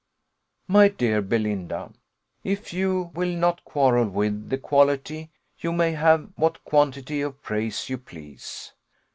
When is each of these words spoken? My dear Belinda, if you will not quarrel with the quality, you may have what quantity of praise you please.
My 0.67 0.87
dear 0.87 1.21
Belinda, 1.21 1.93
if 2.43 2.73
you 2.73 3.11
will 3.13 3.29
not 3.37 3.63
quarrel 3.63 4.09
with 4.09 4.49
the 4.49 4.57
quality, 4.57 5.29
you 5.59 5.71
may 5.71 5.91
have 5.91 6.31
what 6.35 6.63
quantity 6.63 7.21
of 7.21 7.39
praise 7.43 7.87
you 7.87 7.99
please. 7.99 8.73